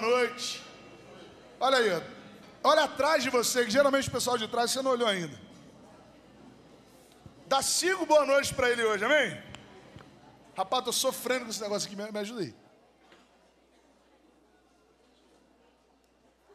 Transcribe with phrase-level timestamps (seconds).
[0.00, 0.62] noite.
[1.60, 2.02] Olha aí,
[2.62, 5.38] olha atrás de você, que geralmente o pessoal de trás você não olhou ainda.
[7.46, 9.42] Dá cinco boa noites para ele hoje, amém?
[10.56, 12.54] Rapaz, tô sofrendo com esse negócio aqui, me, me ajuda aí.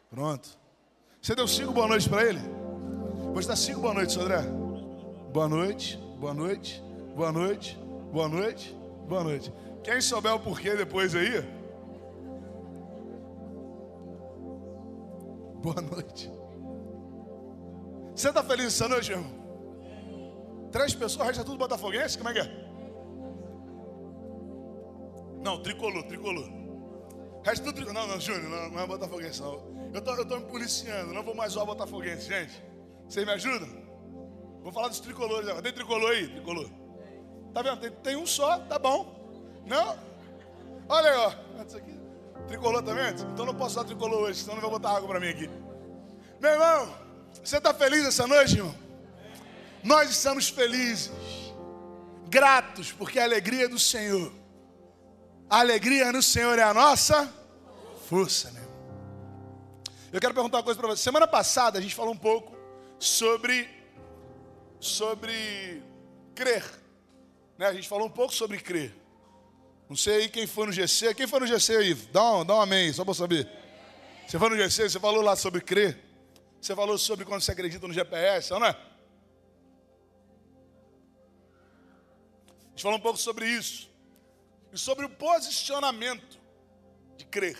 [0.09, 0.49] Pronto.
[1.21, 2.39] Você deu cinco boa noites para ele?
[3.33, 4.41] Vou te dar cinco boa noites, André.
[5.31, 6.81] Boa noite, boa noite,
[7.15, 7.75] boa noite,
[8.11, 8.73] boa noite,
[9.07, 9.51] boa noite.
[9.83, 11.43] Quem souber o porquê depois aí,
[15.63, 16.29] Boa noite.
[18.13, 20.69] Você está feliz essa noite, irmão?
[20.73, 22.17] Três pessoas, resta tudo botafoguense?
[22.17, 22.63] Como é que é?
[25.41, 26.49] Não, tricolor, tricolor.
[27.45, 27.93] Resta tudo tricolor.
[27.93, 29.89] Não, não, Júnior, não, não é botafoguense, não.
[29.93, 32.61] Eu tô, eu tô me policiando, não vou mais zoar botafoguense, gente.
[33.07, 33.69] Vocês me ajudam?
[34.61, 35.63] Vou falar dos tricolores agora.
[35.63, 36.27] Tem tricolor aí?
[36.27, 36.69] Tricolor.
[37.53, 37.79] Tá vendo?
[37.79, 39.63] Tem, tem um só, tá bom.
[39.65, 39.97] Não?
[40.89, 41.63] Olha aí, ó.
[41.63, 42.02] Isso aqui.
[42.47, 43.09] Tricolor também?
[43.33, 45.49] Então não posso usar tricolor hoje, senão não vai botar água para mim aqui.
[46.39, 46.95] Meu irmão,
[47.43, 48.75] você está feliz essa noite, irmão?
[49.83, 51.11] Nós estamos felizes,
[52.29, 54.31] gratos, porque a alegria do Senhor,
[55.49, 57.31] a alegria no Senhor é a nossa
[58.07, 58.73] força, meu irmão.
[60.11, 61.01] Eu quero perguntar uma coisa para você.
[61.01, 62.55] Semana passada a gente falou um pouco
[62.99, 63.67] sobre,
[64.79, 65.81] sobre
[66.35, 66.63] crer.
[67.57, 67.67] Né?
[67.67, 68.93] A gente falou um pouco sobre crer.
[69.93, 71.13] Não sei quem foi no GC.
[71.13, 71.93] Quem foi no GC aí?
[71.93, 73.47] Dá um, dá um amém, só para saber.
[74.25, 75.99] Você foi no GC, você falou lá sobre crer.
[76.59, 78.71] Você falou sobre quando você acredita no GPS, não é?
[78.71, 78.75] A
[82.71, 83.87] gente falou um pouco sobre isso.
[84.71, 86.39] E sobre o posicionamento
[87.15, 87.59] de crer.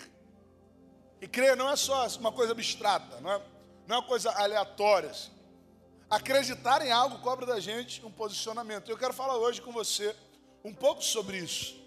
[1.20, 3.42] E crer não é só uma coisa abstrata, não é,
[3.86, 5.10] não é uma coisa aleatória.
[5.10, 5.30] Assim.
[6.10, 8.90] Acreditar em algo cobra da gente um posicionamento.
[8.90, 10.16] Eu quero falar hoje com você
[10.64, 11.83] um pouco sobre isso.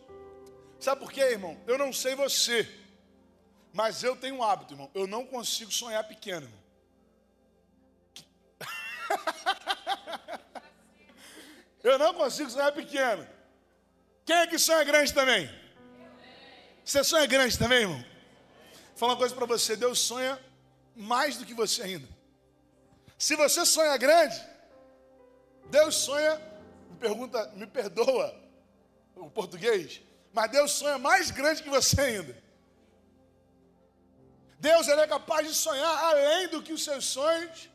[0.80, 1.60] Sabe por quê, irmão?
[1.66, 2.70] Eu não sei você,
[3.74, 4.90] mas eu tenho um hábito, irmão.
[4.94, 6.68] Eu não consigo sonhar pequeno, irmão.
[11.84, 13.28] eu não consigo sonhar pequeno.
[14.26, 15.50] Quem é que sonha grande também?
[16.84, 18.00] Você sonha grande também, irmão?
[18.00, 20.40] Vou falar uma coisa para você: Deus sonha
[20.96, 22.08] mais do que você ainda.
[23.18, 24.40] Se você sonha grande,
[25.70, 26.36] Deus sonha,
[26.90, 28.36] me pergunta, me perdoa
[29.16, 30.02] o português,
[30.38, 32.38] mas Deus sonha mais grande que você ainda.
[34.60, 37.68] Deus ele é capaz de sonhar além do que os seus sonhos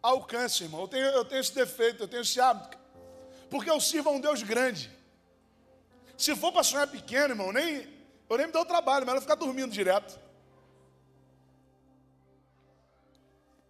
[0.00, 0.80] alcançam, irmão.
[0.80, 2.78] Eu tenho, eu tenho esse defeito, eu tenho esse hábito.
[3.50, 4.90] Porque eu sirvo a um Deus grande.
[6.16, 7.86] Se for para sonhar pequeno, irmão, nem,
[8.30, 10.18] eu nem me dou trabalho, mas eu ficar dormindo direto.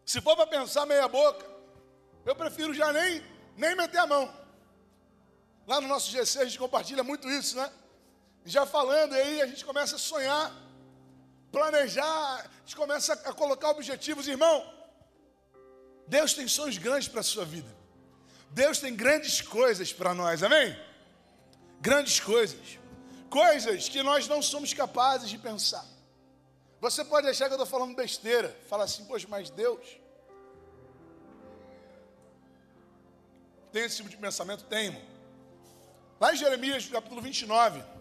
[0.04, 1.44] Se for para pensar meia boca,
[2.24, 3.24] eu prefiro já nem,
[3.56, 4.32] nem meter a mão.
[5.66, 7.68] Lá no nosso GC a gente compartilha muito isso, né?
[8.46, 10.54] Já falando, aí a gente começa a sonhar,
[11.50, 14.72] planejar, a gente começa a colocar objetivos, irmão.
[16.06, 17.68] Deus tem sonhos grandes para a sua vida.
[18.50, 20.78] Deus tem grandes coisas para nós, amém?
[21.80, 22.78] Grandes coisas.
[23.28, 25.84] Coisas que nós não somos capazes de pensar.
[26.80, 28.56] Você pode achar que eu estou falando besteira.
[28.68, 29.84] Fala assim, poxa, mas Deus.
[33.72, 34.62] Tem esse tipo de pensamento?
[34.64, 35.02] Tem, irmão.
[36.20, 37.96] Lá em Jeremias, capítulo 29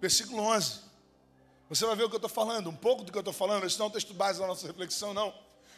[0.00, 0.80] versículo 11.
[1.68, 3.64] Você vai ver o que eu estou falando, um pouco do que eu estou falando.
[3.64, 5.32] Esse não é um texto base da nossa reflexão, não.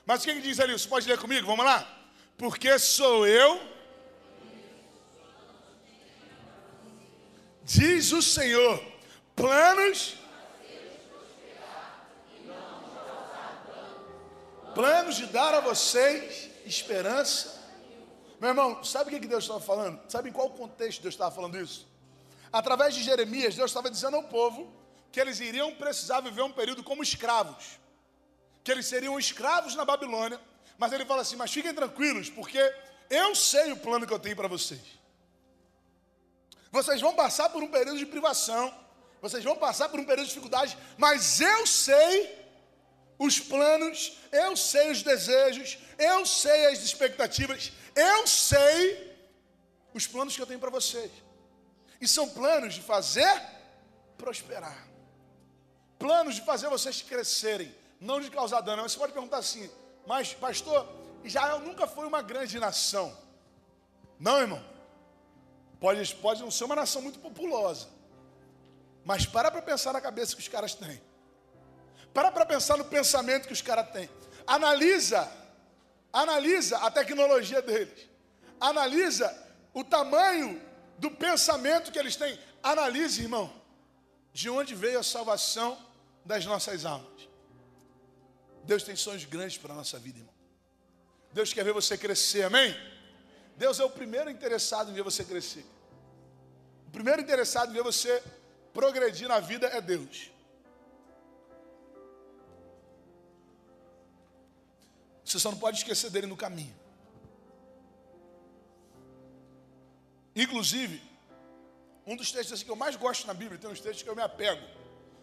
[0.06, 0.72] Mas o que, que diz ali?
[0.72, 1.46] Você pode ler comigo?
[1.46, 1.86] Vamos lá?
[2.38, 3.60] Porque sou eu,
[7.62, 8.82] diz o Senhor,
[9.36, 10.14] planos,
[14.74, 17.60] planos de dar a vocês esperança.
[18.40, 20.00] Meu irmão, sabe o que Deus estava falando?
[20.10, 21.91] Sabe em qual contexto Deus estava falando isso?
[22.52, 24.70] Através de Jeremias, Deus estava dizendo ao povo
[25.10, 27.78] que eles iriam precisar viver um período como escravos,
[28.62, 30.40] que eles seriam escravos na Babilônia,
[30.76, 32.60] mas ele fala assim: Mas fiquem tranquilos, porque
[33.08, 34.82] eu sei o plano que eu tenho para vocês.
[36.70, 38.72] Vocês vão passar por um período de privação,
[39.20, 42.38] vocês vão passar por um período de dificuldade, mas eu sei
[43.18, 49.16] os planos, eu sei os desejos, eu sei as expectativas, eu sei
[49.94, 51.10] os planos que eu tenho para vocês.
[52.02, 53.32] E são planos de fazer
[54.18, 54.88] prosperar.
[56.00, 58.82] Planos de fazer vocês crescerem, não de causar dano.
[58.82, 59.70] Você pode perguntar assim,
[60.04, 60.88] mas pastor,
[61.22, 63.16] Israel nunca foi uma grande nação.
[64.18, 64.64] Não, irmão.
[65.78, 67.86] Pode, pode não ser uma nação muito populosa.
[69.04, 71.00] Mas para para pensar na cabeça que os caras têm.
[72.12, 74.10] Para para pensar no pensamento que os caras têm.
[74.44, 75.30] Analisa,
[76.12, 78.08] analisa a tecnologia deles.
[78.60, 79.32] Analisa
[79.72, 82.38] o tamanho do pensamento que eles têm.
[82.62, 83.52] Analise, irmão,
[84.32, 85.78] de onde veio a salvação
[86.24, 87.28] das nossas almas.
[88.64, 90.34] Deus tem sonhos grandes para a nossa vida, irmão.
[91.32, 92.74] Deus quer ver você crescer, amém?
[93.56, 95.64] Deus é o primeiro interessado em ver você crescer.
[96.88, 98.22] O primeiro interessado em ver você
[98.72, 100.30] progredir na vida é Deus.
[105.24, 106.81] Você só não pode esquecer dele no caminho.
[110.34, 111.02] Inclusive,
[112.06, 114.16] um dos textos assim, que eu mais gosto na Bíblia, tem uns textos que eu
[114.16, 114.62] me apego.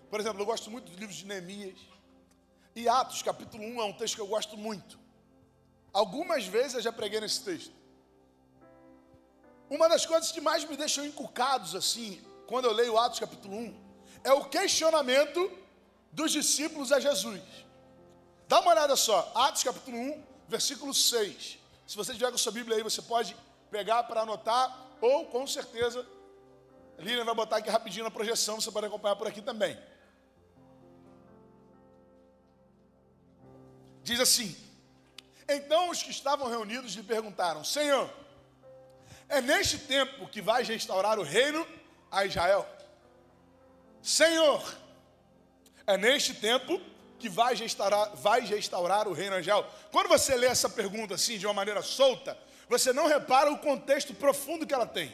[0.09, 1.79] Por exemplo, eu gosto muito dos livros de Neemias.
[2.75, 4.99] E Atos, capítulo 1, é um texto que eu gosto muito.
[5.91, 7.73] Algumas vezes eu já preguei nesse texto.
[9.69, 13.89] Uma das coisas que mais me deixam encucados, assim, quando eu leio Atos, capítulo 1,
[14.23, 15.51] é o questionamento
[16.11, 17.41] dos discípulos a Jesus.
[18.47, 21.59] Dá uma olhada só, Atos, capítulo 1, versículo 6.
[21.85, 23.35] Se você tiver com sua Bíblia aí, você pode
[23.69, 26.05] pegar para anotar, ou com certeza,
[26.97, 29.77] Lilian vai botar aqui rapidinho na projeção, você pode acompanhar por aqui também.
[34.03, 34.55] Diz assim:
[35.47, 38.09] Então os que estavam reunidos lhe perguntaram: Senhor,
[39.27, 41.65] é neste tempo que vais restaurar o reino
[42.11, 42.67] a Israel?
[44.01, 44.63] Senhor,
[45.85, 46.81] é neste tempo
[47.19, 49.65] que vais restaurar, vais restaurar o reino a Israel?
[49.91, 52.37] Quando você lê essa pergunta assim, de uma maneira solta,
[52.69, 55.13] você não repara o contexto profundo que ela tem.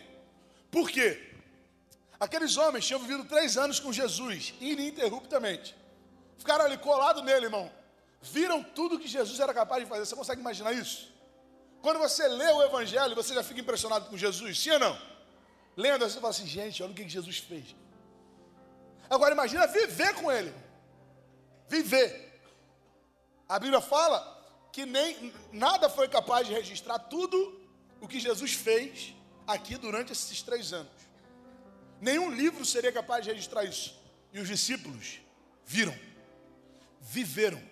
[0.69, 1.31] Por quê?
[2.19, 5.75] Aqueles homens tinham vivido três anos com Jesus, ininterruptamente.
[6.37, 7.71] Ficaram ali colados nele, irmão
[8.31, 10.05] viram tudo que Jesus era capaz de fazer.
[10.05, 11.13] Você consegue imaginar isso?
[11.81, 14.99] Quando você lê o Evangelho, você já fica impressionado com Jesus, sim ou não?
[15.77, 17.75] Lendo, você fala assim, gente, olha o que Jesus fez.
[19.09, 20.53] Agora imagina viver com ele.
[21.67, 22.41] Viver.
[23.47, 24.34] A Bíblia fala
[24.75, 27.61] que nem nada foi capaz de registrar tudo
[28.01, 29.15] o que Jesus fez
[29.47, 30.91] aqui durante esses três anos.
[32.01, 33.97] Nenhum livro seria capaz de registrar isso.
[34.33, 35.21] E os discípulos
[35.65, 35.97] viram,
[36.99, 37.63] viveram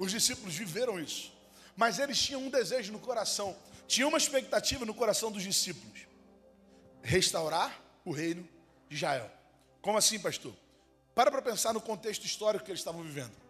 [0.00, 1.32] os discípulos viveram isso.
[1.76, 3.56] Mas eles tinham um desejo no coração,
[3.86, 6.08] tinha uma expectativa no coração dos discípulos:
[7.02, 8.42] restaurar o reino
[8.88, 9.30] de Israel.
[9.80, 10.52] Como assim, pastor?
[11.14, 13.45] Para para pensar no contexto histórico que eles estavam vivendo.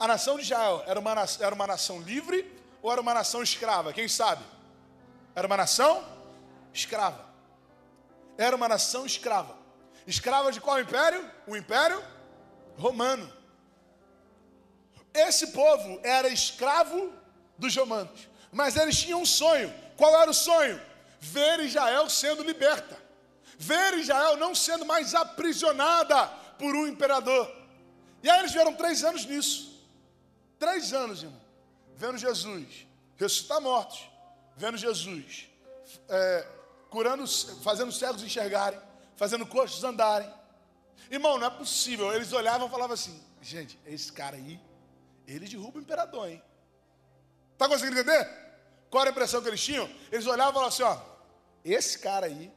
[0.00, 2.50] A nação de Israel era uma, era uma nação livre
[2.80, 3.92] ou era uma nação escrava?
[3.92, 4.42] Quem sabe?
[5.34, 6.02] Era uma nação
[6.72, 7.22] escrava.
[8.38, 9.54] Era uma nação escrava.
[10.06, 11.30] Escrava de qual império?
[11.46, 12.02] O império
[12.78, 13.30] romano.
[15.12, 17.12] Esse povo era escravo
[17.58, 19.72] dos romanos, mas eles tinham um sonho.
[19.98, 20.80] Qual era o sonho?
[21.20, 22.96] Ver Israel sendo liberta,
[23.58, 26.26] ver Israel não sendo mais aprisionada
[26.58, 27.54] por um imperador.
[28.22, 29.69] E aí eles vieram três anos nisso.
[30.60, 31.40] Três anos, irmão.
[31.96, 32.86] Vendo Jesus
[33.16, 34.08] ressuscitar mortos,
[34.56, 35.48] vendo Jesus
[36.08, 36.46] é,
[36.90, 37.26] curando,
[37.62, 38.78] fazendo cegos enxergarem,
[39.16, 40.32] fazendo coxos andarem.
[41.10, 42.12] Irmão, não é possível.
[42.12, 44.60] Eles olhavam e falavam assim: gente, esse cara aí
[45.26, 46.42] ele derruba o imperador, hein?
[47.54, 48.28] Está conseguindo entender?
[48.90, 49.88] Qual era a impressão que eles tinham?
[50.12, 50.98] Eles olhavam e falavam assim: ó,
[51.64, 52.52] esse cara aí,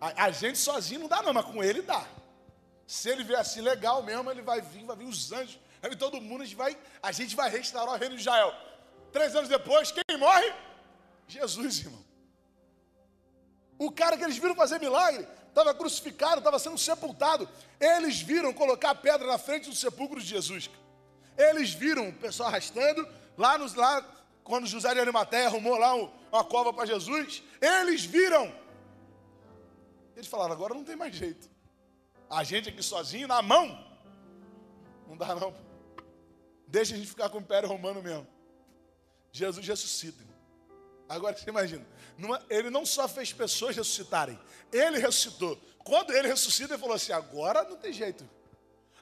[0.00, 2.06] a, a, gente sozinho não dá, não, mas com ele dá.
[2.86, 6.20] Se ele vier assim legal mesmo, ele vai vir, vai vir os anjos, vir todo
[6.20, 8.54] mundo, a gente vai, a gente vai restaurar o reino de Israel.
[9.12, 10.52] Três anos depois, quem morre?
[11.26, 12.04] Jesus, irmão.
[13.78, 17.48] O cara que eles viram fazer milagre estava crucificado, estava sendo sepultado.
[17.80, 20.70] Eles viram colocar a pedra na frente do sepulcro de Jesus.
[21.36, 23.08] Eles viram o pessoal arrastando,
[23.38, 24.04] lá, nos, lá
[24.44, 28.52] quando José de Arimateia arrumou lá uma cova para Jesus, eles viram.
[30.14, 31.48] Eles falaram, agora não tem mais jeito.
[32.28, 33.82] A gente aqui sozinho, na mão,
[35.08, 35.54] não dá não.
[36.70, 38.26] Deixa a gente ficar com o Império Romano mesmo.
[39.32, 40.24] Jesus ressuscita.
[41.08, 41.84] Agora você imagina,
[42.16, 44.38] numa, ele não só fez pessoas ressuscitarem,
[44.72, 45.60] ele ressuscitou.
[45.82, 48.28] Quando ele ressuscita, ele falou assim: agora não tem jeito.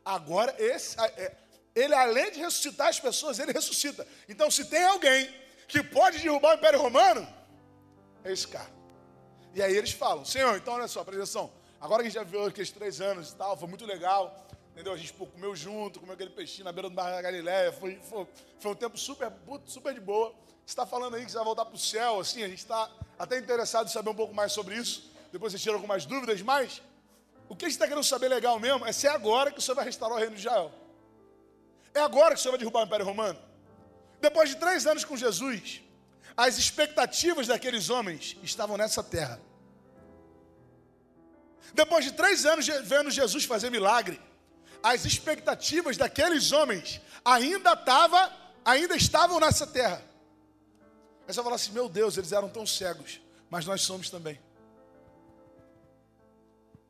[0.02, 1.36] Agora esse, é,
[1.74, 4.06] ele além de ressuscitar as pessoas, ele ressuscita.
[4.26, 5.28] Então, se tem alguém
[5.66, 7.28] que pode derrubar o Império Romano,
[8.24, 8.70] é esse cara.
[9.54, 11.52] E aí eles falam, Senhor, então olha só, presta atenção.
[11.78, 14.47] Agora que a gente já viu aqueles três anos e tal, foi muito legal.
[14.78, 14.92] Entendeu?
[14.92, 17.72] A gente pô, comeu junto, comeu aquele peixinho na beira do Mar da Galileia.
[17.72, 18.28] Foi, foi,
[18.60, 19.32] foi um tempo super,
[19.66, 20.28] super de boa.
[20.64, 22.88] Você está falando aí que você vai voltar para o céu, assim, a gente está
[23.18, 25.10] até interessado em saber um pouco mais sobre isso.
[25.32, 26.80] Depois você tira algumas dúvidas, mas
[27.48, 29.60] o que a gente está querendo saber legal mesmo é se é agora que o
[29.60, 30.72] Senhor vai restaurar o reino de Israel.
[31.92, 33.40] É agora que o Senhor vai derrubar o Império Romano.
[34.20, 35.82] Depois de três anos com Jesus,
[36.36, 39.40] as expectativas daqueles homens estavam nessa terra.
[41.74, 44.27] Depois de três anos vendo Jesus fazer milagre,
[44.82, 48.32] as expectativas daqueles homens ainda, tava,
[48.64, 50.02] ainda estavam nessa terra.
[51.26, 53.20] Aí você fala assim: meu Deus, eles eram tão cegos,
[53.50, 54.40] mas nós somos também.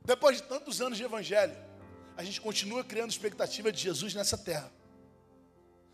[0.04, 1.57] Depois de tantos anos de evangelho,
[2.16, 4.73] a gente continua criando expectativa de Jesus nessa terra.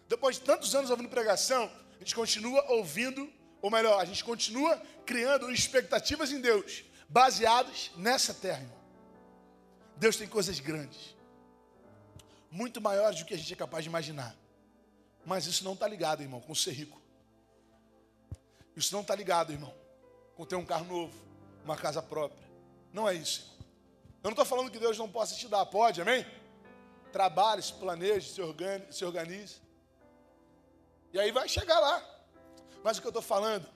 [0.09, 4.81] Depois de tantos anos ouvindo pregação, a gente continua ouvindo, ou melhor, a gente continua
[5.05, 8.85] criando expectativas em Deus, baseadas nessa terra, irmão.
[9.97, 11.14] Deus tem coisas grandes,
[12.55, 14.35] muito maiores do que a gente é capaz de imaginar.
[15.27, 17.03] Mas isso não está ligado, irmão, com ser rico.
[18.77, 19.75] Isso não está ligado, irmão,
[20.37, 21.13] com ter um carro novo,
[21.65, 22.49] uma casa própria.
[22.93, 23.41] Não é isso.
[23.41, 23.55] Irmão.
[24.23, 26.25] Eu não estou falando que Deus não possa te dar, pode, amém?
[27.13, 29.57] Trabalhe, se planeje, se organize, se organize.
[31.13, 32.09] E aí vai chegar lá.
[32.85, 33.67] Mas o que eu estou falando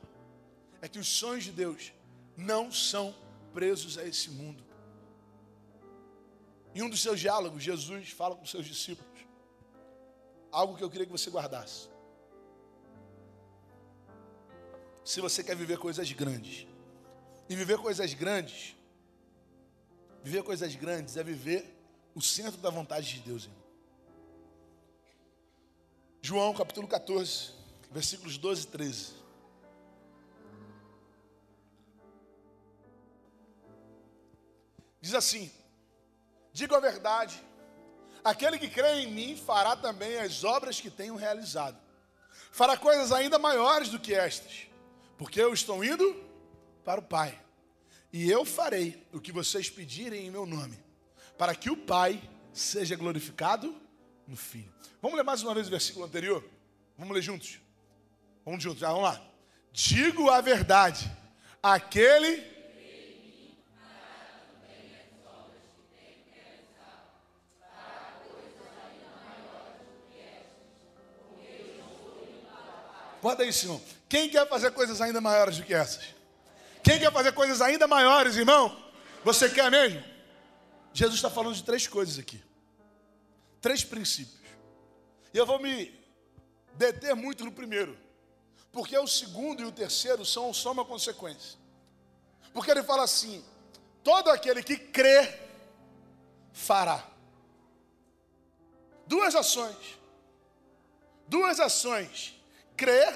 [0.81, 1.93] é que os sonhos de Deus
[2.37, 3.13] não são
[3.53, 4.68] presos a esse mundo.
[6.79, 9.27] Em um dos seus diálogos, Jesus fala com os seus discípulos
[10.53, 11.89] algo que eu queria que você guardasse.
[15.05, 16.69] Se você quer viver coisas grandes,
[17.49, 18.77] e viver coisas grandes,
[20.23, 21.69] viver coisas grandes é viver
[22.15, 23.65] o centro da vontade de Deus, irmão.
[26.23, 27.55] João capítulo 14,
[27.91, 29.13] versículos 12 e 13.
[35.01, 35.58] Diz assim:
[36.59, 37.41] Digo a verdade,
[38.25, 41.79] aquele que crê em mim fará também as obras que tenho realizado.
[42.51, 44.67] Fará coisas ainda maiores do que estas,
[45.17, 46.21] porque eu estou indo
[46.85, 47.41] para o Pai.
[48.13, 50.77] E eu farei o que vocês pedirem em meu nome,
[51.39, 52.21] para que o Pai
[52.53, 53.81] seja glorificado
[54.27, 54.75] no Filho.
[55.01, 56.45] Vamos ler mais uma vez o versículo anterior?
[56.97, 57.61] Vamos ler juntos?
[58.45, 59.23] Vamos juntos, já, vamos lá.
[59.73, 61.09] Digo a verdade,
[61.63, 62.58] aquele
[73.29, 73.79] Bota aí, Simão.
[74.09, 76.15] Quem quer fazer coisas ainda maiores do que essas?
[76.83, 78.75] Quem quer fazer coisas ainda maiores, irmão?
[79.23, 80.03] Você quer mesmo?
[80.95, 82.43] Jesus está falando de três coisas aqui.
[83.61, 84.41] Três princípios.
[85.35, 85.95] E eu vou me
[86.73, 87.99] deter muito no primeiro.
[88.73, 91.59] Porque o segundo e o terceiro são só uma consequência.
[92.55, 93.45] Porque ele fala assim:
[94.03, 95.39] todo aquele que crê,
[96.51, 97.07] fará.
[99.07, 99.99] Duas ações.
[101.29, 102.38] Duas ações
[102.79, 103.13] crer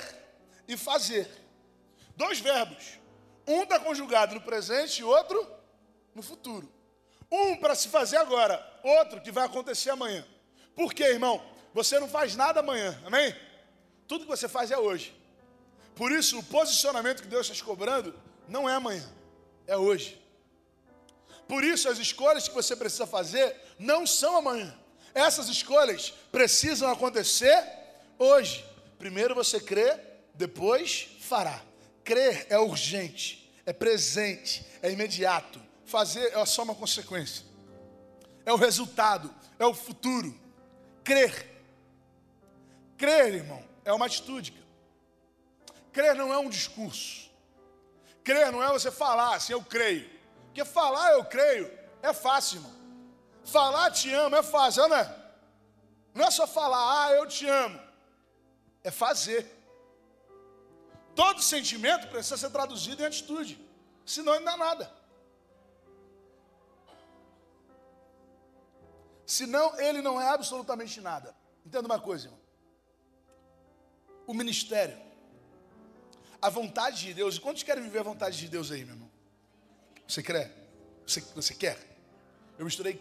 [0.67, 1.31] e fazer.
[2.17, 2.99] Dois verbos.
[3.47, 5.49] Um está conjugado no presente e outro
[6.15, 6.71] no futuro.
[7.31, 10.27] Um para se fazer agora, outro que vai acontecer amanhã.
[10.75, 11.43] Por quê, irmão?
[11.73, 13.35] Você não faz nada amanhã, amém?
[14.07, 15.17] Tudo que você faz é hoje.
[15.95, 18.15] Por isso, o posicionamento que Deus está te cobrando
[18.49, 19.09] não é amanhã,
[19.67, 20.21] é hoje.
[21.49, 24.75] Por isso, as escolhas que você precisa fazer não são amanhã.
[25.15, 27.63] Essas escolhas precisam acontecer
[28.19, 28.65] hoje.
[29.03, 29.99] Primeiro você crê,
[30.33, 31.61] depois fará.
[32.05, 35.61] Crer é urgente, é presente, é imediato.
[35.85, 37.45] Fazer é só uma consequência.
[38.47, 40.33] É o resultado, é o futuro.
[41.03, 41.51] Crer.
[42.97, 44.55] Crer, irmão, é uma atitude.
[45.93, 47.29] Crer não é um discurso.
[48.23, 50.09] Crer não é você falar assim, eu creio.
[50.45, 51.69] Porque falar eu creio
[52.05, 52.73] é fácil, irmão.
[53.45, 55.17] Falar te amo é fácil, não é?
[56.15, 57.92] Não é só falar, ah, eu te amo
[58.85, 59.47] é fazer.
[61.15, 63.61] Todo sentimento precisa ser traduzido em atitude,
[64.05, 65.03] senão não dá nada.
[69.27, 71.35] Senão ele não é absolutamente nada.
[71.65, 72.41] Entenda uma coisa, irmão.
[74.27, 74.99] O ministério,
[76.41, 79.11] a vontade de Deus, e quantos querem viver a vontade de Deus aí, meu irmão?
[80.07, 80.51] Você crê?
[81.07, 81.79] Você, você quer?
[82.59, 83.01] Eu misturei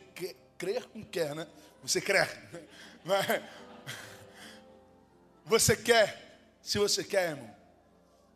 [0.57, 1.47] crer com quer, né?
[1.83, 2.19] Você crê?
[5.51, 6.39] Você quer?
[6.61, 7.53] Se você quer, irmão,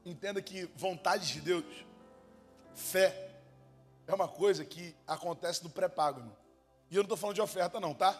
[0.06, 1.64] entenda que vontade de Deus,
[2.76, 3.32] fé,
[4.06, 6.36] é uma coisa que acontece no pré-pago, irmão.
[6.92, 8.12] E eu não estou falando de oferta, não, tá?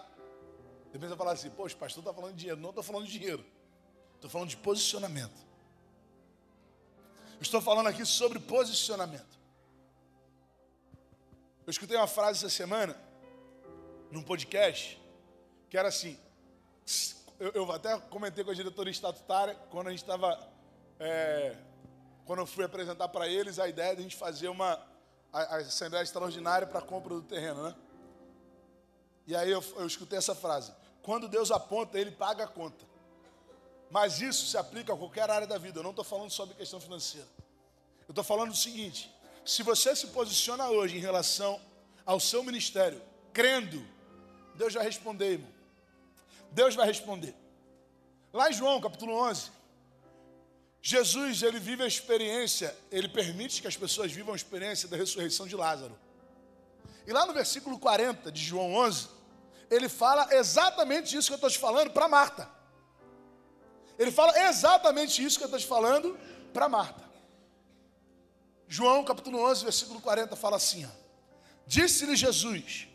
[0.94, 2.62] Depois você falar assim, poxa, pastor está falando de dinheiro.
[2.62, 3.46] Não estou falando de dinheiro.
[4.14, 5.46] Estou falando de posicionamento.
[7.42, 9.38] Estou falando aqui sobre posicionamento.
[11.68, 12.98] Eu escutei uma frase essa semana,
[14.10, 14.98] num podcast,
[15.70, 16.18] que era assim:
[17.40, 20.40] eu, eu até comentei com a diretoria estatutária, quando a gente estava.
[21.00, 21.56] É,
[22.26, 24.82] quando eu fui apresentar para eles a ideia de a gente fazer uma
[25.32, 27.76] a, a Assembleia Extraordinária para a compra do terreno, né?
[29.28, 32.86] E aí eu, eu escutei essa frase: quando Deus aponta, Ele paga a conta.
[33.92, 35.80] Mas isso se aplica a qualquer área da vida.
[35.80, 37.28] Eu não estou falando sobre questão financeira.
[38.08, 39.14] Eu estou falando o seguinte:
[39.44, 41.60] se você se posiciona hoje em relação
[42.06, 43.02] ao seu ministério,
[43.34, 43.86] crendo,
[44.56, 45.55] Deus vai responder, irmão.
[46.56, 47.36] Deus vai responder.
[48.32, 49.52] Lá em João, capítulo 11,
[50.82, 55.46] Jesus, ele vive a experiência, ele permite que as pessoas vivam a experiência da ressurreição
[55.46, 56.00] de Lázaro.
[57.06, 59.10] E lá no versículo 40 de João 11,
[59.70, 62.50] ele fala exatamente isso que eu estou te falando para Marta.
[64.00, 66.18] Ele fala exatamente isso que eu estou te falando
[66.54, 67.04] para Marta.
[68.66, 70.90] João capítulo 11, versículo 40 fala assim:
[71.68, 72.88] Disse-lhe Jesus: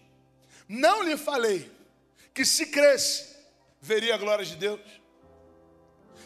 [0.67, 1.71] Não lhe falei
[2.33, 3.30] que se cresce,
[3.81, 4.81] veria a glória de Deus.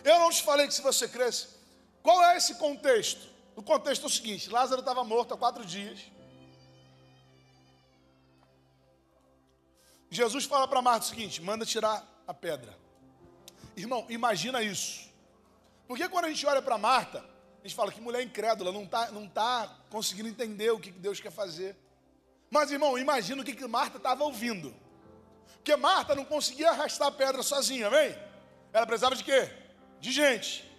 [0.02, 1.48] Eu não te falei que se você cresce.
[2.02, 3.26] Qual é esse contexto?
[3.56, 6.00] O contexto é o seguinte: Lázaro estava morto há quatro dias.
[10.10, 12.76] Jesus fala para Marta o seguinte: manda tirar a pedra.
[13.76, 15.08] Irmão, imagina isso.
[15.86, 17.18] Porque quando a gente olha para Marta,
[17.62, 21.20] a gente fala que mulher incrédula, não está não tá conseguindo entender o que Deus
[21.20, 21.76] quer fazer.
[22.50, 24.74] Mas, irmão, imagina o que, que Marta estava ouvindo.
[25.56, 28.16] Porque Marta não conseguia arrastar a pedra sozinha, amém?
[28.72, 29.50] Ela precisava de quê?
[30.00, 30.70] De gente.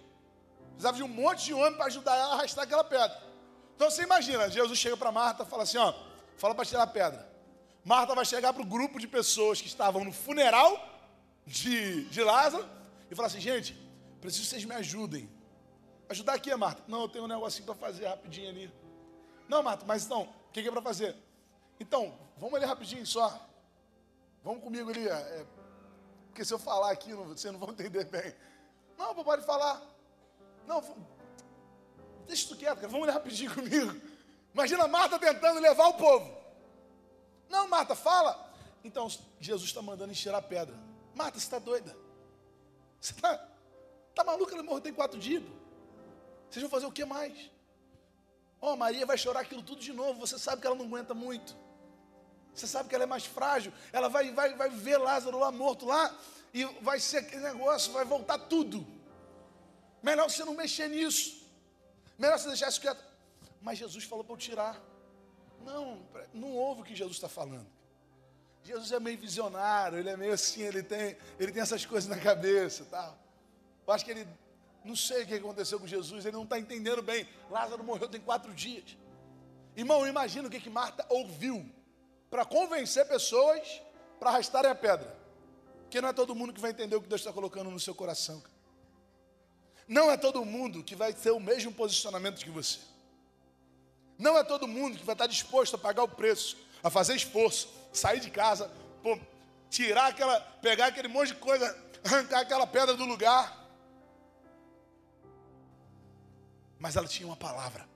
[0.70, 3.20] Precisava de um monte de homem para ajudar ela a arrastar aquela pedra.
[3.74, 5.92] Então você imagina, Jesus chega para Marta e fala assim: ó,
[6.36, 7.28] fala para tirar a pedra.
[7.84, 10.78] Marta vai chegar para o grupo de pessoas que estavam no funeral
[11.46, 12.68] de, de Lázaro
[13.10, 13.74] e falar assim: gente,
[14.20, 15.30] preciso que vocês me ajudem.
[16.08, 16.82] Ajudar aqui, Marta?
[16.86, 18.72] Não, eu tenho um negocinho para fazer rapidinho ali.
[19.48, 21.16] Não, Marta, mas então, o que, que é para fazer?
[21.80, 23.40] Então, vamos ali rapidinho só.
[24.46, 25.08] Vamos comigo ali.
[25.08, 25.44] É,
[26.28, 28.32] porque se eu falar aqui, vocês não vão entender bem.
[28.96, 29.82] Não, pode falar.
[30.68, 30.80] Não,
[32.28, 32.86] deixa isso quieto, cara.
[32.86, 34.00] Vamos ali rapidinho comigo.
[34.54, 36.32] Imagina Marta tentando levar o povo.
[37.48, 38.48] Não, Marta, fala.
[38.84, 39.08] Então,
[39.40, 40.76] Jesus está mandando encher a pedra.
[41.12, 41.96] Marta, você está doida?
[43.00, 43.36] Você está
[44.14, 44.54] tá maluca?
[44.54, 45.42] Ela morreu tem quatro dias.
[46.48, 47.50] Vocês vão fazer o que mais?
[48.60, 50.20] Ó, oh, Maria vai chorar aquilo tudo de novo.
[50.20, 51.65] Você sabe que ela não aguenta muito.
[52.56, 53.72] Você sabe que ela é mais frágil.
[53.92, 56.16] Ela vai, vai, vai ver Lázaro lá morto lá.
[56.54, 58.86] E vai ser aquele negócio, vai voltar tudo.
[60.02, 61.46] Melhor você não mexer nisso.
[62.18, 63.04] Melhor você deixar isso quieto.
[63.60, 64.80] Mas Jesus falou para eu tirar.
[65.64, 67.66] Não, não ouve o que Jesus está falando.
[68.64, 72.18] Jesus é meio visionário, ele é meio assim, ele tem, ele tem essas coisas na
[72.18, 73.16] cabeça tal.
[73.86, 74.26] Eu acho que ele,
[74.84, 77.28] não sei o que aconteceu com Jesus, ele não está entendendo bem.
[77.48, 78.96] Lázaro morreu tem quatro dias.
[79.76, 81.70] Irmão, imagina o que, que Marta ouviu
[82.30, 83.82] para convencer pessoas
[84.18, 85.16] para arrastarem a pedra.
[85.82, 87.94] Porque não é todo mundo que vai entender o que Deus está colocando no seu
[87.94, 88.42] coração.
[89.86, 92.80] Não é todo mundo que vai ter o mesmo posicionamento que você.
[94.18, 97.68] Não é todo mundo que vai estar disposto a pagar o preço, a fazer esforço,
[97.92, 98.70] sair de casa,
[99.02, 99.18] pô,
[99.70, 103.64] tirar aquela, pegar aquele monte de coisa, arrancar aquela pedra do lugar.
[106.78, 107.86] Mas ela tinha uma palavra.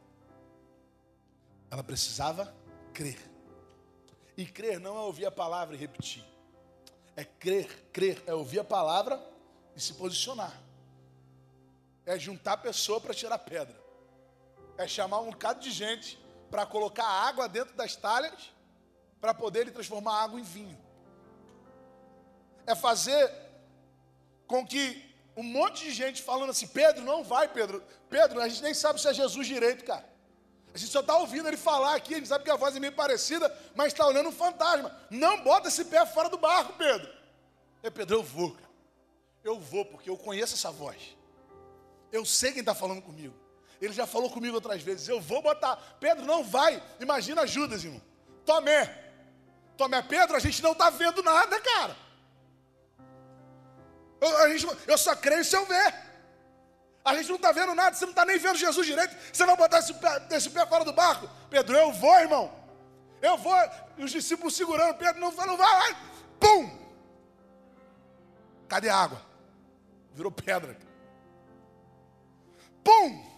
[1.71, 2.55] Ela precisava
[2.93, 3.30] crer.
[4.41, 6.25] E crer não é ouvir a palavra e repetir.
[7.15, 9.23] É crer, crer é ouvir a palavra
[9.77, 10.59] e se posicionar.
[12.07, 13.79] É juntar pessoa para tirar pedra.
[14.79, 16.19] É chamar um bocado de gente
[16.51, 18.51] para colocar água dentro das talhas
[19.21, 20.79] para poder ele transformar água em vinho.
[22.67, 23.31] É fazer
[24.47, 27.85] com que um monte de gente falando assim, Pedro, não vai, Pedro.
[28.09, 30.09] Pedro, a gente nem sabe se é Jesus direito, cara.
[30.75, 32.81] A gente só está ouvindo ele falar aqui, a gente sabe que a voz é
[32.81, 34.97] meio parecida, mas está olhando um fantasma.
[35.11, 37.11] Não bota esse pé fora do barco, Pedro.
[37.83, 38.71] É, Pedro, eu vou, cara.
[39.43, 41.17] Eu vou, porque eu conheço essa voz.
[42.13, 43.35] Eu sei quem está falando comigo.
[43.81, 45.09] Ele já falou comigo outras vezes.
[45.09, 45.77] Eu vou botar.
[45.99, 46.83] Pedro, não vai.
[47.01, 48.03] Imagina Judas, irmão.
[48.45, 49.13] Tomé.
[49.77, 51.97] Tomé Pedro, a gente não está vendo nada, cara.
[54.21, 56.10] Eu, gente, eu só creio se eu ver.
[57.05, 59.17] A gente não está vendo nada, você não está nem vendo Jesus direito.
[59.33, 61.29] Você vai botar esse pé, esse pé fora do barco?
[61.49, 62.53] Pedro, eu vou, irmão.
[63.23, 63.57] Eu vou.
[63.97, 65.97] E os discípulos segurando, Pedro, não, não vai, vai.
[66.39, 66.79] Pum!
[68.69, 69.21] Cadê a água?
[70.13, 70.77] Virou pedra.
[72.85, 73.31] Pum!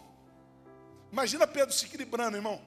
[1.10, 2.60] Imagina Pedro se equilibrando, irmão.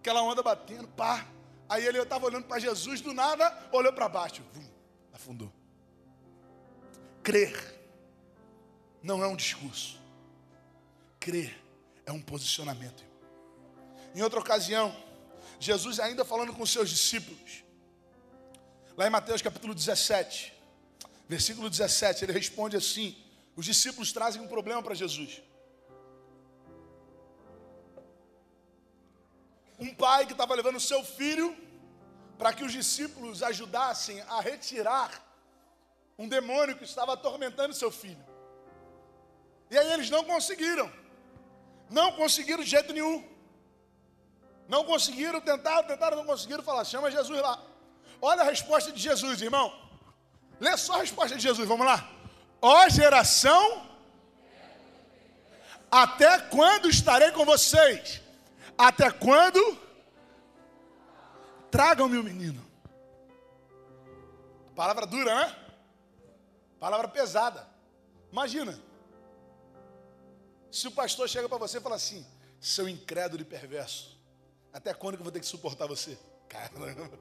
[0.00, 1.24] Aquela onda batendo, pá.
[1.68, 4.42] Aí ele estava olhando para Jesus, do nada, olhou para baixo.
[4.52, 4.66] Vum,
[5.12, 5.52] afundou.
[7.22, 7.78] Crer
[9.02, 10.00] não é um discurso.
[11.20, 11.56] Crer
[12.06, 13.04] é um posicionamento.
[14.14, 14.94] Em outra ocasião,
[15.60, 17.64] Jesus ainda falando com seus discípulos.
[18.96, 20.52] Lá em Mateus capítulo 17,
[21.28, 23.16] versículo 17, ele responde assim:
[23.54, 25.42] os discípulos trazem um problema para Jesus.
[29.78, 31.56] Um pai que estava levando seu filho
[32.36, 35.24] para que os discípulos ajudassem a retirar
[36.18, 38.24] um demônio que estava atormentando seu filho.
[39.70, 40.90] E aí eles não conseguiram.
[41.90, 43.24] Não conseguiram de jeito nenhum.
[44.68, 47.62] Não conseguiram, tentaram, tentaram, não conseguiram falar, chama Jesus lá.
[48.20, 49.72] Olha a resposta de Jesus, irmão.
[50.60, 52.06] Lê só a resposta de Jesus, vamos lá.
[52.60, 53.86] Ó geração,
[55.90, 58.20] até quando estarei com vocês?
[58.76, 59.78] Até quando?
[61.70, 62.64] Tragam-me o menino.
[64.74, 65.56] Palavra dura, né?
[66.78, 67.66] Palavra pesada.
[68.30, 68.78] Imagina,
[70.70, 72.26] Se o pastor chega para você e fala assim,
[72.60, 74.18] seu incrédulo e perverso,
[74.72, 76.18] até quando que eu vou ter que suportar você?
[76.48, 77.18] Caramba,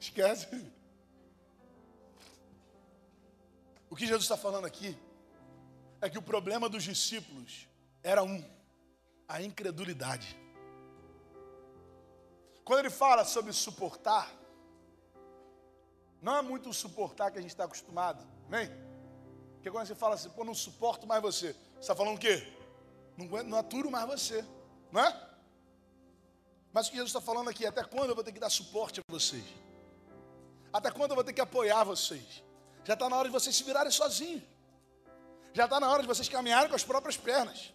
[0.00, 0.46] esquece.
[3.90, 4.96] O que Jesus está falando aqui
[6.00, 7.66] é que o problema dos discípulos
[8.02, 8.44] era um:
[9.26, 10.36] a incredulidade.
[12.64, 14.30] Quando ele fala sobre suportar,
[16.20, 18.68] não é muito o suportar que a gente está acostumado, amém?
[19.54, 22.46] Porque quando você fala assim, pô, não suporto mais você, você está falando o quê?
[23.16, 24.44] Não, não aturo mais você,
[24.90, 25.28] não é?
[26.72, 29.00] Mas o que Jesus está falando aqui, até quando eu vou ter que dar suporte
[29.00, 29.44] a vocês?
[30.72, 32.42] Até quando eu vou ter que apoiar vocês?
[32.84, 34.42] Já está na hora de vocês se virarem sozinhos.
[35.52, 37.72] Já está na hora de vocês caminharem com as próprias pernas.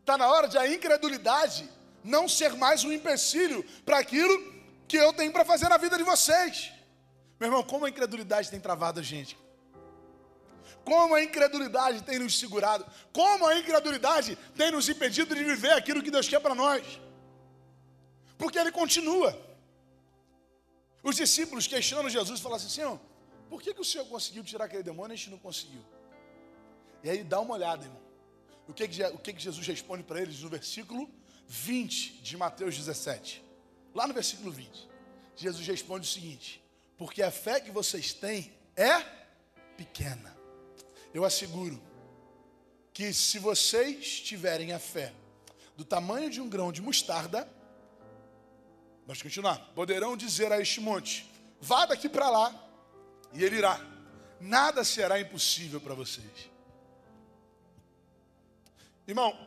[0.00, 1.68] Está na hora de a incredulidade
[2.02, 4.52] não ser mais um empecilho para aquilo
[4.88, 6.72] que eu tenho para fazer na vida de vocês.
[7.38, 9.36] Meu irmão, como a incredulidade tem travado a gente?
[10.84, 12.84] Como a incredulidade tem nos segurado?
[13.12, 17.00] Como a incredulidade tem nos impedido de viver aquilo que Deus quer para nós?
[18.36, 19.38] Porque ele continua.
[21.02, 23.00] Os discípulos questionam Jesus e falam assim: Senhor,
[23.48, 25.82] por que, que o Senhor conseguiu tirar aquele demônio e a gente não conseguiu?
[27.02, 28.02] E aí dá uma olhada, irmão.
[28.66, 31.08] O que, que, o que, que Jesus responde para eles no versículo
[31.46, 33.44] 20 de Mateus 17?
[33.94, 34.88] Lá no versículo 20,
[35.36, 36.62] Jesus responde o seguinte:
[36.96, 39.00] Porque a fé que vocês têm é
[39.76, 40.33] pequena.
[41.14, 41.80] Eu asseguro
[42.92, 45.14] que se vocês tiverem a fé
[45.76, 47.48] do tamanho de um grão de mostarda,
[49.06, 52.52] vamos continuar, poderão dizer a este monte: vá daqui para lá,
[53.32, 53.80] e ele irá.
[54.40, 56.50] Nada será impossível para vocês.
[59.06, 59.38] Irmão,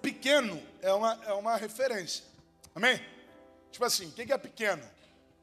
[0.00, 2.24] pequeno é uma, é uma referência.
[2.74, 2.98] Amém?
[3.70, 4.82] Tipo assim, o que é pequeno?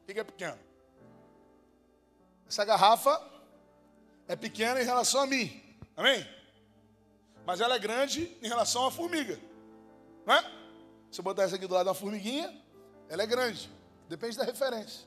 [0.02, 0.58] O que é pequeno?
[2.48, 3.30] Essa garrafa
[4.30, 5.60] é pequena em relação a mim.
[5.96, 6.24] Amém?
[7.44, 9.36] Mas ela é grande em relação à formiga.
[10.24, 10.40] Não é?
[11.10, 12.56] Se eu botar essa aqui do lado da formiguinha,
[13.08, 13.68] ela é grande.
[14.08, 15.04] Depende da referência.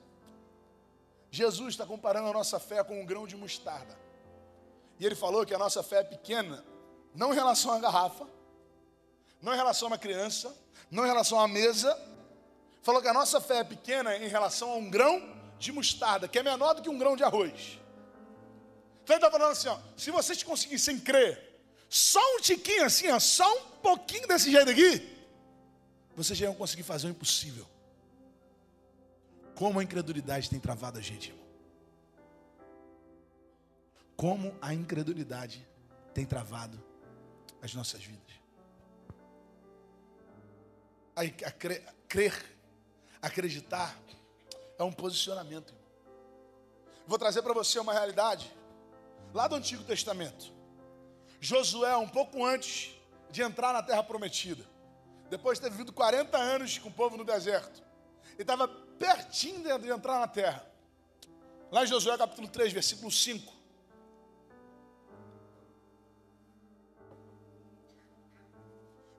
[1.31, 3.97] Jesus está comparando a nossa fé com um grão de mostarda.
[4.99, 6.61] E ele falou que a nossa fé é pequena,
[7.15, 8.27] não em relação à garrafa,
[9.41, 10.53] não em relação a uma criança,
[10.91, 11.97] não em relação à mesa.
[12.81, 16.37] Falou que a nossa fé é pequena em relação a um grão de mostarda, que
[16.37, 17.79] é menor do que um grão de arroz.
[19.03, 23.19] Então ele está falando assim: ó, se vocês conseguissem crer, só um tiquinho assim, ó,
[23.19, 25.09] só um pouquinho desse jeito aqui,
[26.15, 27.67] vocês já iam conseguir fazer o impossível.
[29.55, 31.43] Como a incredulidade tem travado a gente, irmão.
[34.15, 35.67] Como a incredulidade
[36.13, 36.81] tem travado
[37.61, 38.33] as nossas vidas
[41.15, 42.45] a, a crer, crer,
[43.21, 43.97] acreditar,
[44.77, 45.73] é um posicionamento.
[47.05, 48.51] Vou trazer para você uma realidade
[49.33, 50.53] lá do Antigo Testamento.
[51.39, 52.95] Josué, um pouco antes
[53.31, 54.63] de entrar na terra prometida,
[55.29, 57.83] depois de ter vivido 40 anos com o povo no deserto,
[58.33, 60.65] ele estava pertinho de entrar na terra.
[61.71, 63.51] Lá em Josué capítulo 3, versículo 5.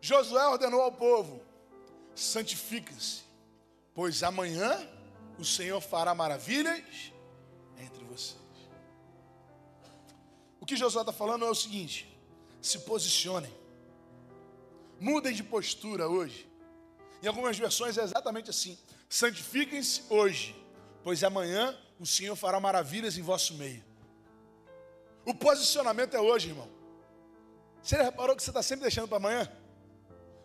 [0.00, 1.42] Josué ordenou ao povo:
[2.14, 3.22] santifiquem-se,
[3.92, 4.88] pois amanhã
[5.38, 7.12] o Senhor fará maravilhas
[7.76, 8.44] entre vocês.
[10.64, 12.10] O que Josué está falando é o seguinte:
[12.62, 13.52] se posicionem,
[14.98, 16.50] mudem de postura hoje.
[17.22, 20.56] Em algumas versões é exatamente assim: santifiquem-se hoje,
[21.02, 23.84] pois amanhã o Senhor fará maravilhas em vosso meio.
[25.26, 26.70] O posicionamento é hoje, irmão.
[27.82, 29.46] Você reparou que você está sempre deixando para amanhã?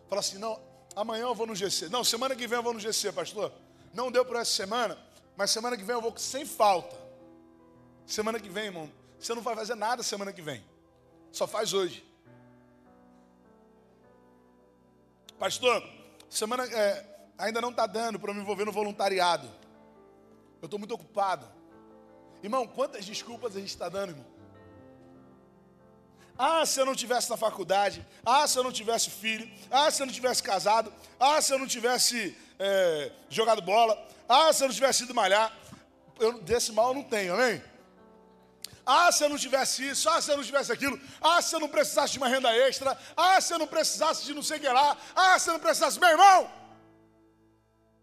[0.06, 0.60] Fala assim, não,
[0.94, 1.88] amanhã eu vou no GC.
[1.88, 3.50] Não, semana que vem eu vou no GC, pastor.
[3.94, 4.98] Não deu para essa semana,
[5.34, 6.94] mas semana que vem eu vou sem falta.
[8.04, 10.64] Semana que vem, irmão, você não vai fazer nada semana que vem.
[11.30, 12.04] Só faz hoje.
[15.38, 15.82] Pastor,
[16.28, 17.06] semana é,
[17.36, 19.46] ainda não está dando para me envolver no voluntariado.
[20.60, 21.46] Eu estou muito ocupado.
[22.42, 24.26] Irmão, quantas desculpas a gente está dando, irmão?
[26.36, 28.06] Ah, se eu não tivesse na faculdade.
[28.24, 29.50] Ah, se eu não tivesse filho.
[29.70, 30.90] Ah, se eu não tivesse casado.
[31.18, 34.02] Ah, se eu não tivesse é, jogado bola.
[34.26, 35.54] Ah, se eu não tivesse ido malhar.
[36.18, 37.62] Eu, desse mal eu não tenho, amém?
[38.98, 40.08] Ah, se eu não tivesse isso.
[40.08, 40.98] Ah, se eu não tivesse aquilo.
[41.20, 42.98] Ah, se eu não precisasse de uma renda extra.
[43.16, 44.96] Ah, se eu não precisasse de não sei o que lá.
[45.14, 46.00] Ah, se eu não precisasse.
[46.00, 46.50] Meu irmão,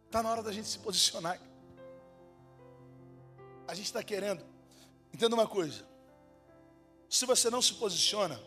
[0.06, 1.39] está na hora da gente se posicionar.
[3.67, 4.43] A gente está querendo.
[5.13, 5.88] Entenda uma coisa
[7.10, 8.39] se você não se posiciona,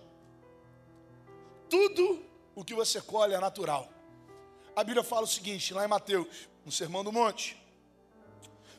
[1.69, 2.25] tudo
[2.55, 3.89] o que você colhe é natural.
[4.77, 7.57] A Bíblia fala o seguinte, lá em Mateus, no Sermão do Monte: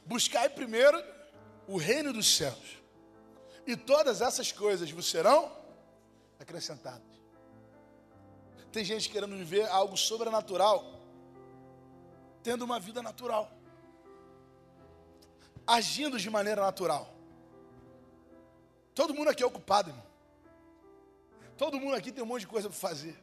[0.06, 1.02] Buscai primeiro
[1.68, 2.81] o reino dos céus,
[3.66, 5.52] e todas essas coisas vos serão
[6.40, 7.02] acrescentadas.
[8.72, 11.00] Tem gente querendo viver algo sobrenatural,
[12.42, 13.52] tendo uma vida natural,
[15.68, 17.14] agindo de maneira natural.
[18.96, 20.06] Todo mundo aqui é ocupado, irmão.
[21.58, 23.16] Todo mundo aqui tem um monte de coisa para fazer.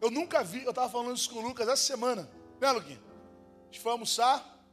[0.00, 2.28] Eu nunca vi, eu estava falando isso com o Lucas essa semana,
[2.60, 3.00] né, Luquinha?
[3.62, 4.64] A gente foi almoçar,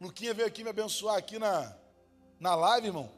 [0.00, 1.74] Luquinha veio aqui me abençoar aqui na,
[2.38, 3.10] na live, irmão.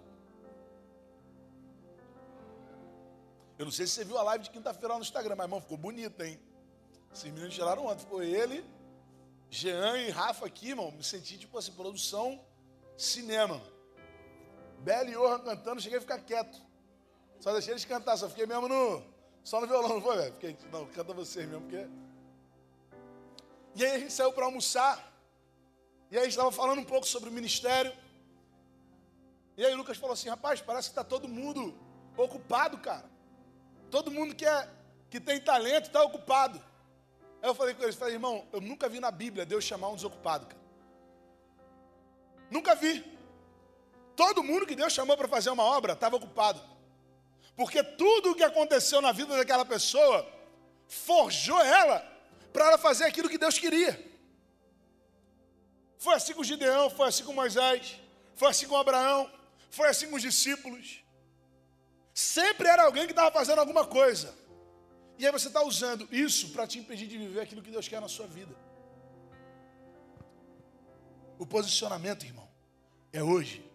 [3.59, 5.61] Eu não sei se você viu a live de quinta-feira lá no Instagram, mas, irmão,
[5.61, 6.39] ficou bonito, hein?
[7.13, 8.01] Esses meninos tiraram ontem.
[8.01, 8.65] Ficou ele,
[9.51, 10.91] Jean e Rafa aqui, irmão.
[10.91, 12.39] Me senti, tipo assim, produção
[12.97, 13.63] cinema.
[14.81, 16.61] Bela e Johan cantando, cheguei a ficar quieto.
[17.41, 19.03] Só deixei eles cantar, só fiquei mesmo no.
[19.43, 20.33] Só no violão, não foi, velho?
[20.35, 21.89] Fiquei, não, canta vocês mesmo, porque.
[23.75, 25.13] E aí a gente saiu para almoçar.
[26.11, 27.93] E aí a gente estava falando um pouco sobre o ministério.
[29.57, 31.75] E aí o Lucas falou assim, rapaz, parece que está todo mundo
[32.17, 33.16] ocupado, cara.
[33.91, 34.69] Todo mundo que, é,
[35.11, 36.63] que tem talento está ocupado.
[37.43, 39.95] Aí eu falei com eles, falei, irmão, eu nunca vi na Bíblia Deus chamar um
[39.95, 40.61] desocupado, cara.
[42.51, 43.05] Nunca vi.
[44.15, 46.61] Todo mundo que Deus chamou para fazer uma obra estava ocupado.
[47.57, 50.27] Porque tudo o que aconteceu na vida daquela pessoa
[50.87, 52.01] forjou ela
[52.53, 53.93] para ela fazer aquilo que Deus queria.
[55.99, 57.99] Foi assim com Gideão, foi assim com Moisés,
[58.35, 59.31] foi assim com Abraão,
[59.71, 61.03] foi assim com os discípulos.
[62.17, 64.35] Sempre era alguém que estava fazendo alguma coisa.
[65.19, 68.01] E aí você está usando isso para te impedir de viver aquilo que Deus quer
[68.01, 68.57] na sua vida.
[71.39, 72.49] O posicionamento, irmão,
[73.13, 73.71] é hoje.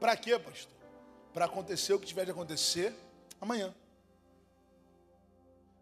[0.00, 0.74] Para quê, pastor?
[1.32, 2.92] Para acontecer o que tiver de acontecer
[3.40, 3.72] amanhã.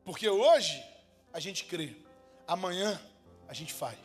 [0.04, 0.84] Porque hoje
[1.32, 1.96] a gente crê,
[2.46, 3.00] amanhã
[3.48, 3.98] a gente faz.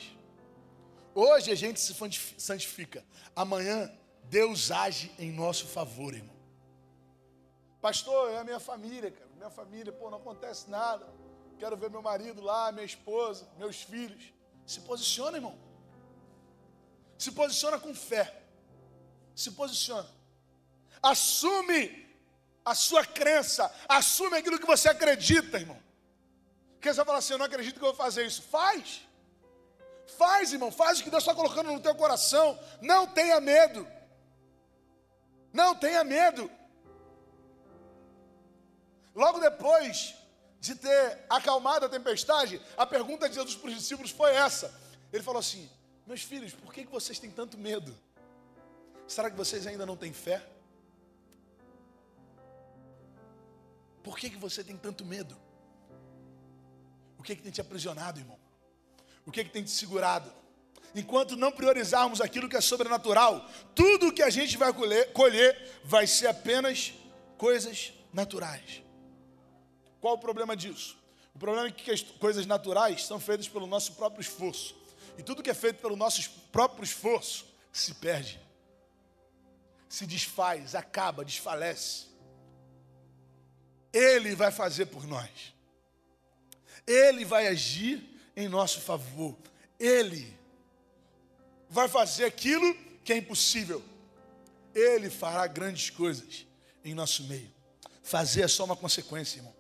[1.14, 1.94] Hoje a gente se
[2.38, 3.04] santifica,
[3.36, 3.92] amanhã
[4.24, 6.37] Deus age em nosso favor, irmão.
[7.88, 9.30] Pastor, é a minha família, cara.
[9.38, 11.08] Minha família, pô, não acontece nada.
[11.58, 14.34] Quero ver meu marido lá, minha esposa, meus filhos.
[14.66, 15.58] Se posiciona, irmão.
[17.18, 18.26] Se posiciona com fé.
[19.34, 20.06] Se posiciona.
[21.02, 22.14] Assume
[22.66, 23.74] a sua crença.
[23.88, 25.82] Assume aquilo que você acredita, irmão.
[26.74, 28.42] Porque você fala assim, eu não acredito que eu vou fazer isso.
[28.42, 29.08] Faz.
[30.18, 30.74] Faz, irmão.
[30.74, 32.60] Faz o que Deus está colocando no teu coração.
[32.82, 33.88] Não tenha medo.
[35.54, 36.52] Não tenha medo.
[39.18, 40.14] Logo depois
[40.60, 44.72] de ter acalmado a tempestade, a pergunta de Jesus para os discípulos foi essa.
[45.12, 45.68] Ele falou assim:
[46.06, 47.98] Meus filhos, por que vocês têm tanto medo?
[49.08, 50.48] Será que vocês ainda não têm fé?
[54.04, 55.36] Por que, que você tem tanto medo?
[57.18, 58.38] O que, que tem te aprisionado, irmão?
[59.26, 60.32] O que, que tem te segurado?
[60.94, 66.28] Enquanto não priorizarmos aquilo que é sobrenatural, tudo que a gente vai colher vai ser
[66.28, 66.94] apenas
[67.36, 68.87] coisas naturais.
[70.08, 70.98] Qual o problema disso?
[71.36, 74.74] O problema é que as coisas naturais são feitas pelo nosso próprio esforço.
[75.18, 78.40] E tudo que é feito pelo nosso próprio esforço se perde,
[79.90, 82.06] se desfaz, acaba, desfalece.
[83.92, 85.54] Ele vai fazer por nós.
[86.88, 88.02] Ele vai agir
[88.34, 89.38] em nosso favor.
[89.78, 90.34] Ele
[91.70, 93.84] vai fazer aquilo que é impossível.
[94.74, 96.48] Ele fará grandes coisas
[96.82, 97.54] em nosso meio.
[98.02, 99.57] Fazer é só uma consequência, irmão.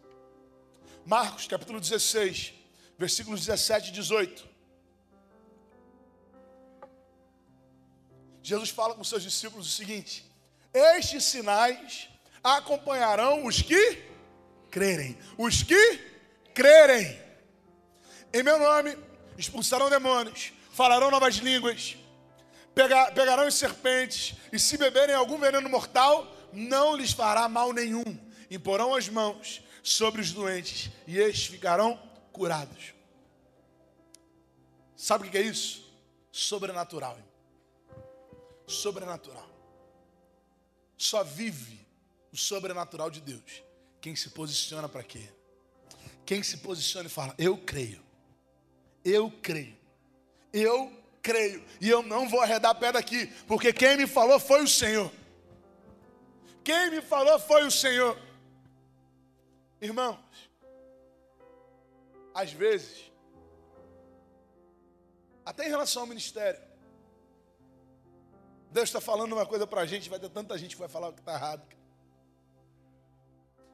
[1.07, 2.53] Marcos capítulo 16,
[2.99, 4.45] versículos 17 e 18.
[8.43, 10.29] Jesus fala com seus discípulos o seguinte:
[10.73, 12.09] Estes sinais
[12.43, 14.03] acompanharão os que
[14.69, 15.17] crerem.
[15.37, 15.97] Os que
[16.53, 17.17] crerem.
[18.33, 18.97] Em meu nome
[19.37, 21.95] expulsarão demônios, falarão novas línguas,
[23.15, 28.03] pegarão serpentes, e se beberem algum veneno mortal, não lhes fará mal nenhum.
[28.51, 31.97] Imporão as mãos sobre os doentes e estes ficarão
[32.33, 32.93] curados.
[34.97, 35.89] Sabe o que é isso?
[36.29, 37.17] Sobrenatural.
[38.67, 39.49] Sobrenatural.
[40.97, 41.79] Só vive
[42.33, 43.63] o sobrenatural de Deus.
[44.01, 45.29] Quem se posiciona para quê?
[46.25, 48.03] Quem se posiciona e fala: Eu creio.
[49.05, 49.77] Eu creio.
[50.51, 51.63] Eu creio.
[51.79, 55.09] E eu não vou arredar pé daqui, porque quem me falou foi o Senhor.
[56.61, 58.26] Quem me falou foi o Senhor.
[59.79, 60.17] Irmãos,
[62.33, 63.11] às vezes,
[65.45, 66.59] até em relação ao ministério,
[68.71, 71.09] Deus está falando uma coisa para a gente, vai ter tanta gente que vai falar
[71.09, 71.63] o que está errado.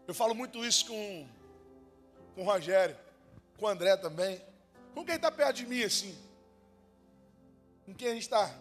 [0.06, 1.28] Eu falo muito isso com,
[2.36, 2.98] com o Rogério,
[3.58, 4.42] com o André também,
[4.94, 6.18] com quem está perto de mim assim,
[7.86, 8.54] com quem a gente está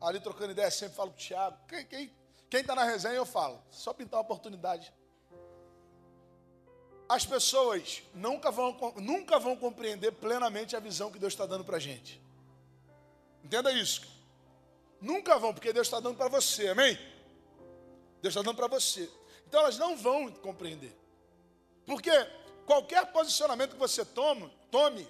[0.00, 1.58] ali trocando ideia, sempre falo com o Thiago.
[1.68, 2.10] Quem
[2.60, 4.92] está tá na resenha eu falo, só pintar uma oportunidade.
[7.12, 11.76] As pessoas nunca vão, nunca vão compreender plenamente a visão que Deus está dando para
[11.76, 12.18] a gente.
[13.44, 14.00] Entenda isso.
[14.98, 16.98] Nunca vão, porque Deus está dando para você, amém?
[18.22, 19.10] Deus está dando para você.
[19.46, 20.96] Então elas não vão compreender.
[21.84, 22.10] Porque
[22.64, 25.06] qualquer posicionamento que você tome, tome,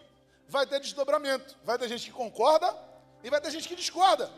[0.49, 1.57] vai ter desdobramento.
[1.63, 2.77] Vai ter gente que concorda
[3.23, 4.29] e vai ter gente que discorda.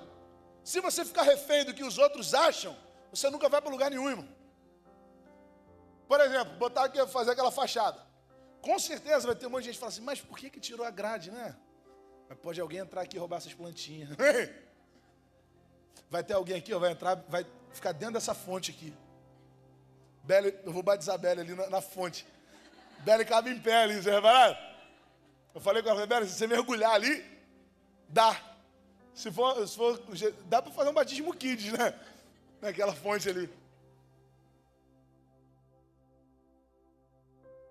[0.62, 2.77] Se você ficar refém do que os outros acham,
[3.11, 4.29] você nunca vai para lugar nenhum, irmão.
[6.07, 8.01] Por exemplo, botar aqui, fazer aquela fachada.
[8.61, 10.61] Com certeza vai ter um monte de gente que fala assim, mas por que, que
[10.61, 11.55] tirou a grade, né?
[12.29, 14.11] Mas pode alguém entrar aqui e roubar essas plantinhas.
[16.11, 18.95] Vai ter alguém aqui, ó, vai entrar, vai ficar dentro dessa fonte aqui.
[20.23, 22.25] Bela, eu vou batizar a Bela ali na, na fonte.
[23.01, 24.11] Bela cabe em pé ali, você?
[25.55, 27.25] Eu falei com ela, Bela, se você mergulhar ali,
[28.09, 28.40] dá.
[29.12, 30.01] Se for, se for
[30.47, 31.99] dá para fazer um batismo kids, né?
[32.61, 33.51] Naquela fonte ali.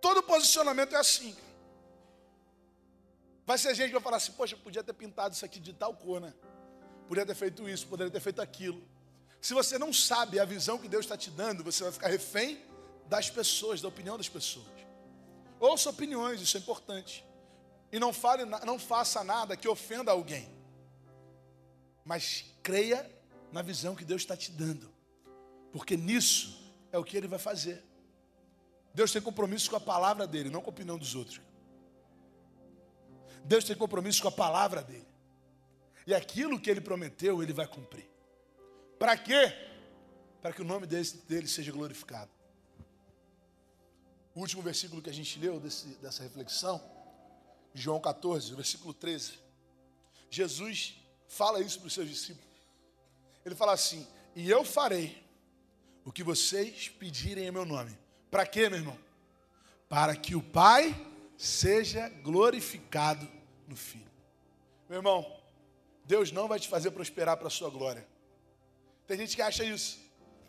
[0.04, 1.34] Todo posicionamento é assim.
[3.46, 5.94] Vai ser gente que vai falar assim, poxa, podia ter pintado isso aqui de tal
[5.96, 6.34] cor, né?
[7.08, 8.84] Podia ter feito isso, poderia ter feito aquilo.
[9.40, 12.62] Se você não sabe a visão que Deus está te dando, você vai ficar refém
[13.08, 14.68] das pessoas, da opinião das pessoas.
[15.58, 17.24] Ouça opiniões, isso é importante.
[17.90, 20.50] E não, fale, não faça nada que ofenda alguém.
[22.04, 23.10] Mas creia
[23.54, 24.94] na visão que Deus está te dando.
[25.72, 26.62] Porque nisso
[26.92, 27.93] é o que Ele vai fazer.
[28.94, 31.42] Deus tem compromisso com a palavra dele, não com a opinião dos outros.
[33.44, 35.08] Deus tem compromisso com a palavra dele.
[36.06, 38.08] E aquilo que ele prometeu, ele vai cumprir.
[39.00, 39.52] Para quê?
[40.42, 42.30] Para que o nome dele, seja glorificado.
[44.36, 46.82] O último versículo que a gente leu desse, dessa reflexão,
[47.74, 49.40] João 14, versículo 13.
[50.30, 52.50] Jesus fala isso para os seus discípulos.
[53.46, 55.24] Ele fala assim: E eu farei
[56.06, 58.03] o que vocês pedirem em meu nome
[58.34, 58.98] para quê, meu irmão?
[59.88, 60.96] Para que o Pai
[61.38, 63.30] seja glorificado
[63.68, 64.10] no Filho.
[64.90, 65.40] Meu irmão,
[66.04, 68.08] Deus não vai te fazer prosperar para a sua glória.
[69.06, 70.00] Tem gente que acha isso.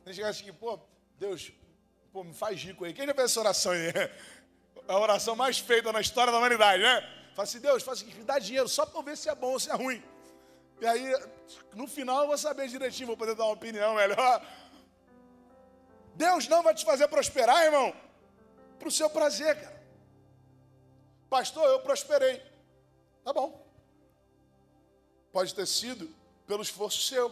[0.03, 0.81] Tem gente que acha que, pô,
[1.18, 1.53] Deus,
[2.11, 2.94] pô, me faz rico aí.
[2.94, 3.92] Quem já fez essa oração aí?
[4.88, 7.03] A oração mais feita na história da humanidade, né?
[7.35, 9.61] Fala assim, Deus, faz me dá dinheiro só para eu ver se é bom ou
[9.61, 10.03] se é ruim.
[10.81, 11.14] E aí,
[11.75, 14.42] no final, eu vou saber direitinho, vou poder dar uma opinião melhor.
[16.16, 17.94] Deus não vai te fazer prosperar, irmão,
[18.79, 19.83] para o seu prazer, cara.
[21.29, 22.42] Pastor, eu prosperei.
[23.24, 23.66] Tá bom.
[25.33, 26.09] Pode ter sido
[26.46, 27.31] pelo esforço seu.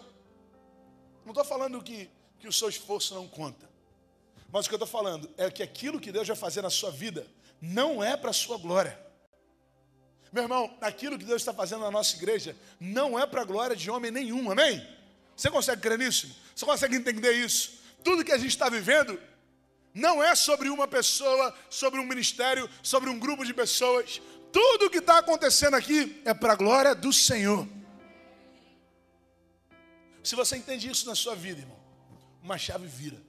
[1.25, 3.71] Não estou falando que, que o seu esforço não conta.
[4.51, 6.90] Mas o que eu estou falando é que aquilo que Deus vai fazer na sua
[6.90, 7.27] vida
[7.61, 8.99] não é para a sua glória.
[10.33, 13.77] Meu irmão, aquilo que Deus está fazendo na nossa igreja não é para a glória
[13.77, 14.85] de homem nenhum, amém?
[15.37, 16.35] Você consegue crer nisso?
[16.57, 17.82] Você consegue entender isso?
[18.03, 19.19] Tudo que a gente está vivendo
[19.95, 24.21] não é sobre uma pessoa, sobre um ministério, sobre um grupo de pessoas.
[24.53, 27.67] Tudo que está acontecendo aqui é para a glória do Senhor.
[30.23, 31.79] Se você entende isso na sua vida, irmão,
[32.43, 33.21] uma chave vira.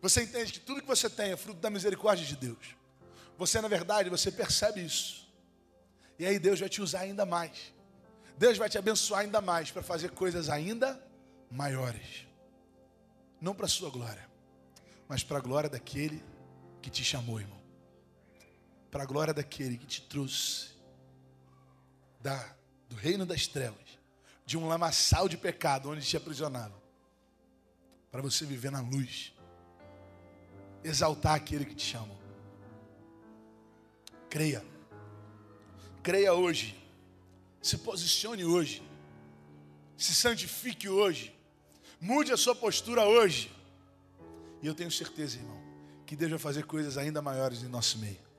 [0.00, 2.76] Você entende que tudo que você tem é fruto da misericórdia de Deus.
[3.36, 5.28] Você, na verdade, você percebe isso.
[6.18, 7.72] E aí Deus vai te usar ainda mais.
[8.38, 11.02] Deus vai te abençoar ainda mais para fazer coisas ainda
[11.50, 12.29] maiores
[13.40, 14.28] não para a sua glória,
[15.08, 16.22] mas para a glória daquele
[16.82, 17.60] que te chamou, irmão.
[18.90, 20.70] Para a glória daquele que te trouxe
[22.20, 22.54] da,
[22.88, 23.98] do reino das trevas,
[24.44, 26.80] de um lamaçal de pecado onde te aprisionava,
[28.10, 29.32] para você viver na luz,
[30.82, 32.18] exaltar aquele que te chamou.
[34.28, 34.64] Creia,
[36.02, 36.76] creia hoje,
[37.62, 38.82] se posicione hoje,
[39.96, 41.39] se santifique hoje
[42.00, 43.52] Mude a sua postura hoje.
[44.62, 45.60] E eu tenho certeza, irmão,
[46.06, 48.29] que Deus vai fazer coisas ainda maiores em nosso meio.